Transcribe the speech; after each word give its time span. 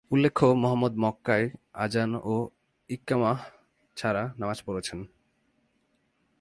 উল্লেখ্য 0.11 0.45
মুহাম্মাদ 0.55 0.93
মক্কায় 0.95 1.45
আযান 1.73 2.11
ও 2.23 2.35
ইক্বামাহ্ 2.89 3.41
ছাড়া 3.97 4.23
নামাজ 4.37 4.59
পড়েছেন। 4.65 4.99